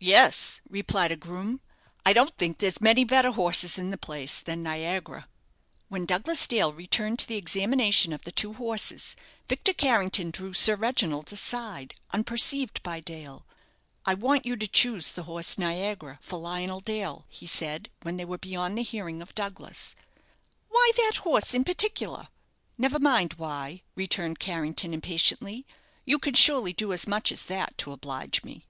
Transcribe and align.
"Yes," 0.00 0.60
replied 0.68 1.10
a 1.10 1.16
groom; 1.16 1.62
"I 2.04 2.12
don't 2.12 2.36
think 2.36 2.58
there's 2.58 2.82
many 2.82 3.02
better 3.02 3.30
horses 3.30 3.78
in 3.78 3.88
the 3.88 3.96
place 3.96 4.42
than 4.42 4.62
'Niagara.'" 4.62 5.26
When 5.88 6.04
Douglas 6.04 6.46
Dale 6.46 6.70
returned 6.70 7.18
to 7.20 7.26
the 7.26 7.38
examination 7.38 8.12
of 8.12 8.24
the 8.24 8.30
two 8.30 8.52
horses, 8.52 9.16
Victor 9.48 9.72
Carrington 9.72 10.30
drew 10.30 10.52
Sir 10.52 10.74
Reginald 10.76 11.32
aside, 11.32 11.94
unperceived 12.10 12.82
by 12.82 13.00
Dale. 13.00 13.46
"I 14.04 14.12
want 14.12 14.44
you 14.44 14.54
to 14.56 14.66
choose 14.68 15.12
the 15.12 15.22
horse 15.22 15.56
'Niagara' 15.56 16.18
for 16.20 16.38
Lionel 16.38 16.80
Dale," 16.80 17.24
he 17.30 17.46
said, 17.46 17.88
when 18.02 18.18
they 18.18 18.26
were 18.26 18.36
beyond 18.36 18.76
the 18.76 18.82
hearing 18.82 19.22
of 19.22 19.34
Douglas. 19.34 19.96
"Why 20.68 20.90
that 20.98 21.20
horse 21.22 21.54
in 21.54 21.64
particular?" 21.64 22.28
"Never 22.76 22.98
mind 22.98 23.36
why," 23.38 23.80
returned 23.94 24.38
Carrington, 24.40 24.92
impatiently. 24.92 25.64
"You 26.04 26.18
can 26.18 26.34
surely 26.34 26.74
do 26.74 26.92
as 26.92 27.06
much 27.06 27.32
as 27.32 27.46
that 27.46 27.78
to 27.78 27.92
oblige 27.92 28.44
me." 28.44 28.66